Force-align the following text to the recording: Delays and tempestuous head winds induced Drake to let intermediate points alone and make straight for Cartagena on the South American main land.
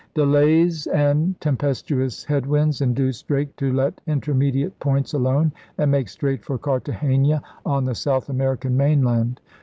Delays 0.15 0.87
and 0.87 1.39
tempestuous 1.39 2.23
head 2.23 2.47
winds 2.47 2.81
induced 2.81 3.27
Drake 3.27 3.55
to 3.57 3.71
let 3.71 4.01
intermediate 4.07 4.79
points 4.79 5.13
alone 5.13 5.51
and 5.77 5.91
make 5.91 6.09
straight 6.09 6.43
for 6.43 6.57
Cartagena 6.57 7.43
on 7.67 7.85
the 7.85 7.93
South 7.93 8.27
American 8.27 8.75
main 8.75 9.03
land. 9.03 9.39